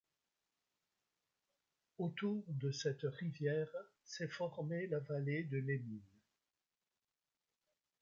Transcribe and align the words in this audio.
Autour 1.99 2.43
de 2.47 2.71
cette 2.71 3.03
rivière, 3.03 3.67
s'est 4.03 4.29
formée 4.29 4.87
la 4.87 4.97
Vallée 4.97 5.43
de 5.43 5.59
l'Emin. 5.59 6.01